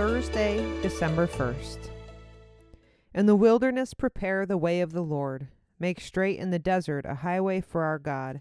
[0.00, 1.90] Thursday, December 1st.
[3.14, 5.48] In the wilderness, prepare the way of the Lord.
[5.78, 8.40] Make straight in the desert a highway for our God.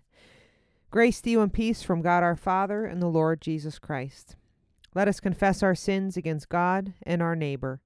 [0.90, 4.36] Grace to you and peace from God our Father and the Lord Jesus Christ.
[4.96, 7.82] Let us confess our sins against God and our neighbor.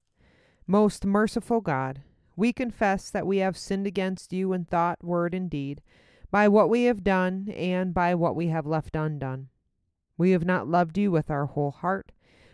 [0.66, 2.02] Most merciful God,
[2.36, 5.82] we confess that we have sinned against you in thought, word, and deed,
[6.30, 9.48] by what we have done and by what we have left undone.
[10.16, 12.12] We have not loved you with our whole heart.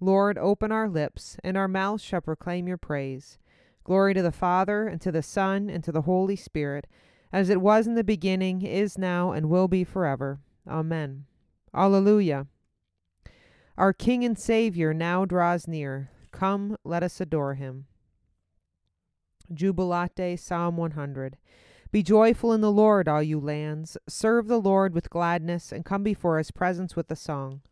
[0.00, 3.38] Lord, open our lips, and our mouths shall proclaim your praise.
[3.84, 6.86] Glory to the Father, and to the Son, and to the Holy Spirit,
[7.32, 10.40] as it was in the beginning, is now, and will be forever.
[10.66, 11.26] Amen.
[11.74, 12.46] Alleluia.
[13.76, 16.10] Our King and Savior now draws near.
[16.32, 17.86] Come, let us adore him.
[19.52, 21.36] Jubilate, Psalm 100.
[21.92, 23.96] Be joyful in the Lord, all you lands.
[24.08, 27.62] Serve the Lord with gladness, and come before his presence with a song.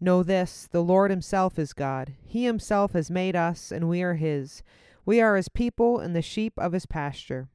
[0.00, 2.14] Know this the Lord Himself is God.
[2.24, 4.62] He Himself has made us, and we are His.
[5.04, 7.48] We are His people and the sheep of His pasture.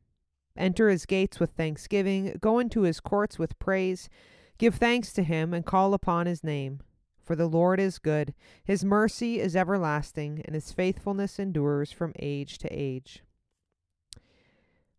[0.58, 4.10] Enter His gates with thanksgiving, go into His courts with praise.
[4.58, 6.82] Give thanks to Him, and call upon His name.
[7.24, 8.34] For the Lord is good,
[8.66, 13.24] His mercy is everlasting, and His faithfulness endures from age to age.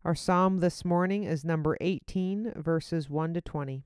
[0.03, 3.83] Our psalm this morning is number 18, verses 1 to 20.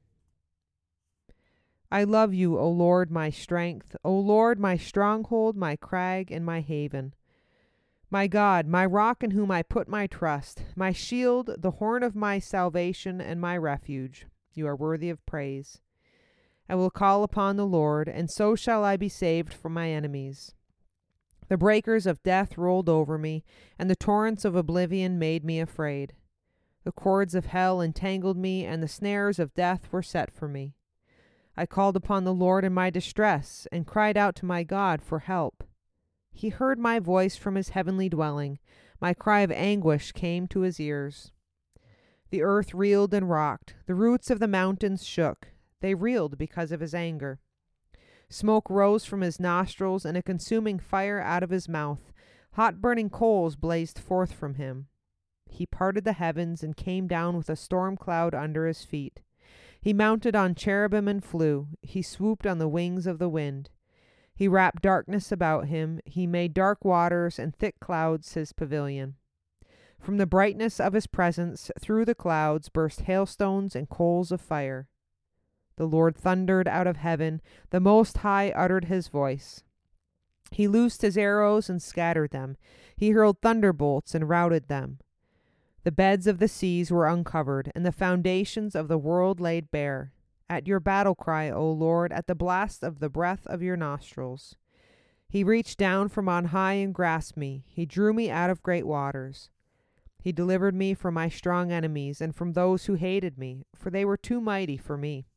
[1.92, 6.62] I love you, O Lord, my strength, O Lord, my stronghold, my crag, and my
[6.62, 7.16] haven.
[8.12, 12.16] My God, my rock in whom I put my trust, my shield, the horn of
[12.16, 14.28] my salvation, and my refuge.
[14.54, 15.80] You are worthy of praise.
[16.68, 20.54] I will call upon the Lord, and so shall I be saved from my enemies.
[21.48, 23.44] The breakers of death rolled over me,
[23.80, 26.14] and the torrents of oblivion made me afraid.
[26.84, 30.76] The cords of hell entangled me, and the snares of death were set for me.
[31.60, 35.20] I called upon the Lord in my distress, and cried out to my God for
[35.20, 35.66] help.
[36.32, 38.60] He heard my voice from his heavenly dwelling.
[39.02, 41.34] My cry of anguish came to his ears.
[42.30, 43.76] The earth reeled and rocked.
[43.88, 45.50] The roots of the mountains shook.
[45.82, 47.42] They reeled because of his anger.
[48.30, 52.14] Smoke rose from his nostrils, and a consuming fire out of his mouth.
[52.54, 54.88] Hot burning coals blazed forth from him.
[55.46, 59.20] He parted the heavens and came down with a storm cloud under his feet.
[59.82, 61.68] He mounted on cherubim and flew.
[61.82, 63.70] He swooped on the wings of the wind.
[64.36, 66.00] He wrapped darkness about him.
[66.06, 69.16] He made dark waters and thick clouds his pavilion.
[70.00, 74.88] From the brightness of his presence, through the clouds, burst hailstones and coals of fire.
[75.76, 77.42] The Lord thundered out of heaven.
[77.70, 79.64] The Most High uttered his voice.
[80.52, 82.58] He loosed his arrows and scattered them.
[82.96, 85.00] He hurled thunderbolts and routed them.
[85.84, 90.14] The beds of the seas were uncovered, and the foundations of the world laid bare.
[90.50, 94.56] At your battle cry, O Lord, at the blast of the breath of your nostrils.
[95.30, 97.64] He reached down from on high and grasped me.
[97.68, 99.52] He drew me out of great waters.
[100.22, 104.04] He delivered me from my strong enemies and from those who hated me, for they
[104.04, 105.28] were too mighty for me.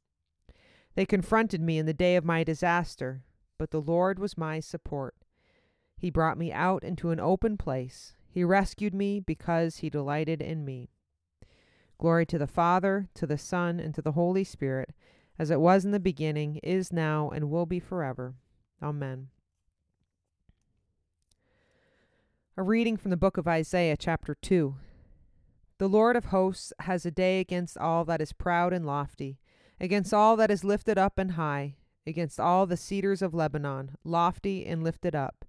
[0.95, 3.23] They confronted me in the day of my disaster,
[3.59, 5.15] but the Lord was my support.
[5.97, 8.15] He brought me out into an open place.
[8.33, 10.89] He rescued me because he delighted in me.
[11.99, 14.95] Glory to the Father, to the Son, and to the Holy Spirit,
[15.39, 18.35] as it was in the beginning, is now, and will be forever.
[18.83, 19.29] Amen.
[22.57, 24.77] A reading from the book of Isaiah, chapter 2.
[25.77, 29.41] The Lord of hosts has a day against all that is proud and lofty,
[29.79, 31.77] against all that is lifted up and high,
[32.07, 35.45] against all the cedars of Lebanon, lofty and lifted up,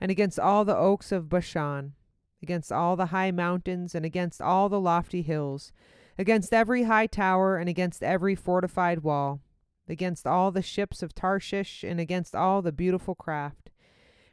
[0.00, 1.94] and against all the oaks of Bashan
[2.44, 5.72] against all the high mountains and against all the lofty hills,
[6.18, 9.40] against every high tower and against every fortified wall,
[9.88, 13.70] against all the ships of Tarshish and against all the beautiful craft.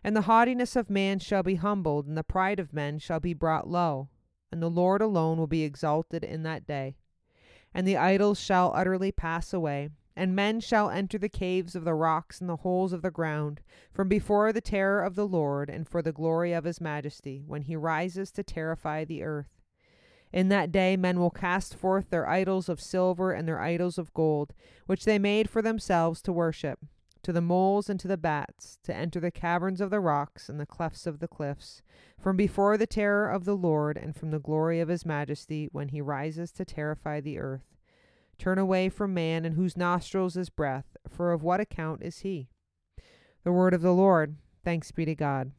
[0.04, 3.34] And the haughtiness of man shall be humbled, and the pride of men shall be
[3.34, 4.10] brought low,
[4.52, 6.98] and the Lord alone will be exalted in that day.
[7.74, 11.94] And the idols shall utterly pass away, and men shall enter the caves of the
[11.94, 13.62] rocks and the holes of the ground,
[13.92, 17.64] from before the terror of the Lord and for the glory of his majesty, when
[17.64, 19.62] he rises to terrify the earth.
[20.34, 24.14] In that day men will cast forth their idols of silver and their idols of
[24.14, 24.54] gold,
[24.86, 26.80] which they made for themselves to worship.
[27.24, 30.60] to the moles and to the bats, to enter the caverns of the rocks and
[30.60, 31.82] the clefts of the cliffs,
[32.20, 35.90] from before the terror of the Lord and from the glory of his majesty when
[35.90, 37.76] he rises to terrify the earth.
[38.42, 42.50] Turn away from man in whose nostrils is breath, for of what account is he?
[43.44, 44.38] The word of the Lord.
[44.64, 45.52] Thanks be to God.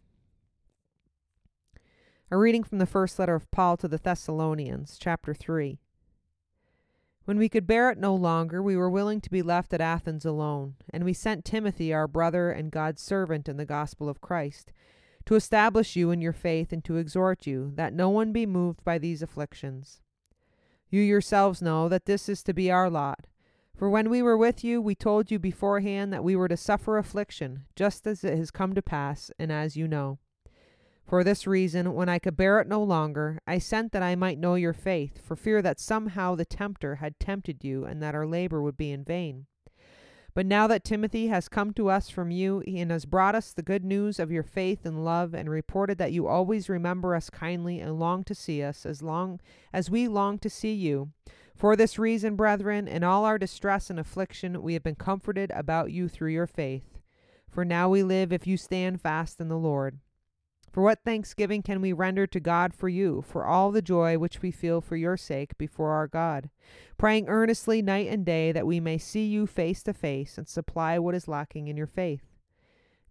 [2.29, 5.79] A reading from the first letter of Paul to the Thessalonians, chapter 3.
[7.25, 10.25] When we could bear it no longer, we were willing to be left at Athens
[10.25, 14.73] alone, and we sent Timothy, our brother and God's servant in the gospel of Christ,
[15.26, 18.82] to establish you in your faith and to exhort you, that no one be moved
[18.82, 20.00] by these afflictions.
[20.93, 23.27] You yourselves know that this is to be our lot.
[23.75, 26.99] For when we were with you, we told you beforehand that we were to suffer
[26.99, 30.19] affliction, just as it has come to pass, and as you know.
[31.06, 34.39] For this reason, when I could bear it no longer, I sent that I might
[34.39, 38.27] know your faith, for fear that somehow the tempter had tempted you, and that our
[38.27, 39.47] labor would be in vain.
[40.34, 43.62] But now that Timothy has come to us from you, and has brought us the
[43.62, 47.81] good news of your faith and love, and reported that you always remember us kindly
[47.81, 49.40] and long to see us, as long
[49.73, 51.11] as we long to see you.
[51.55, 55.93] For this reason, brethren, in all our distress and affliction, we have been comforted about
[55.93, 56.99] you through your faith.
[57.50, 59.99] For now we live if you stand fast in the Lord.
[60.73, 64.41] For what thanksgiving can we render to God for you, for all the joy which
[64.41, 66.49] we feel for your sake before our God,
[66.97, 70.99] praying earnestly night and day that we may see you face to face and supply
[70.99, 72.25] what is lacking in your faith?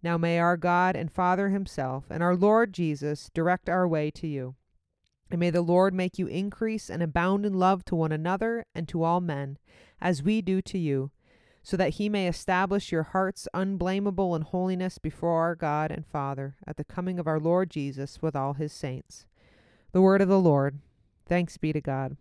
[0.02, 4.26] Now may our God and Father Himself and our Lord Jesus direct our way to
[4.26, 4.56] you.
[5.30, 8.88] And may the Lord make you increase and abound in love to one another and
[8.88, 9.56] to all men,
[10.00, 11.12] as we do to you
[11.62, 16.56] so that he may establish your hearts unblameable in holiness before our God and Father
[16.66, 19.26] at the coming of our Lord Jesus with all his saints.
[19.92, 20.78] The word of the Lord.
[21.26, 22.16] Thanks be to God.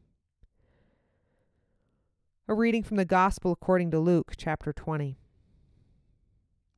[2.47, 5.17] A reading from the Gospel according to Luke, chapter 20.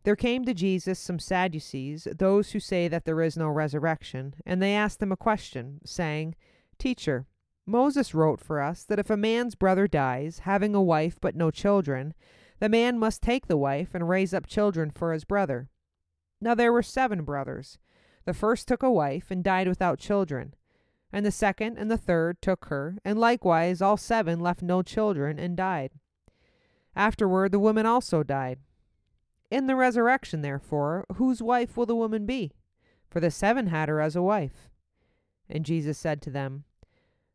[0.04, 4.62] There came to Jesus some Sadducees, those who say that there is no resurrection, and
[4.62, 6.36] they asked him a question, saying,
[6.78, 7.26] Teacher,
[7.66, 11.50] Moses wrote for us that if a man's brother dies, having a wife but no
[11.50, 12.14] children,
[12.64, 15.68] the man must take the wife and raise up children for his brother.
[16.40, 17.78] Now there were seven brothers.
[18.24, 20.54] The first took a wife and died without children.
[21.12, 25.40] And the second and the third took her, and likewise all seven left no children
[25.40, 25.92] and died.
[26.96, 28.60] Afterward the woman also died.
[29.52, 32.54] In the resurrection, therefore, whose wife will the woman be?
[33.10, 34.70] For the seven had her as a wife.
[35.50, 36.64] And Jesus said to them,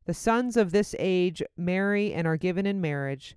[0.06, 3.36] The sons of this age marry and are given in marriage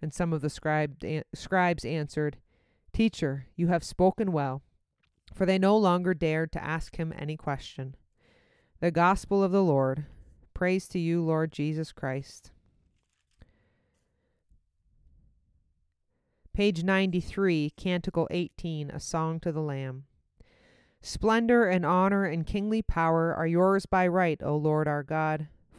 [0.00, 2.36] And some of the scribes answered,
[2.92, 4.62] Teacher, you have spoken well.
[5.34, 7.96] For they no longer dared to ask him any question.
[8.80, 10.06] The Gospel of the Lord.
[10.54, 12.52] Praise to you, Lord Jesus Christ.
[16.54, 20.04] Page 93, Canticle 18, A Song to the Lamb.
[21.02, 25.48] Splendor and honor and kingly power are yours by right, O Lord our God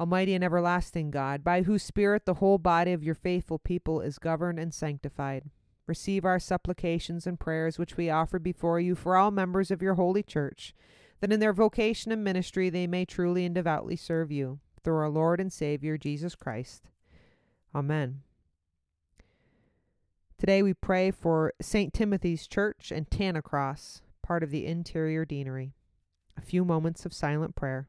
[0.00, 4.18] Almighty and everlasting God, by whose Spirit the whole body of your faithful people is
[4.18, 5.50] governed and sanctified,
[5.86, 9.94] receive our supplications and prayers which we offer before you for all members of your
[9.94, 10.72] holy church,
[11.20, 15.10] that in their vocation and ministry they may truly and devoutly serve you, through our
[15.10, 16.84] Lord and Savior Jesus Christ.
[17.74, 18.22] Amen.
[20.38, 21.92] Today we pray for St.
[21.92, 25.72] Timothy's Church and Tanacross, part of the interior deanery.
[26.36, 27.88] A few moments of silent prayer.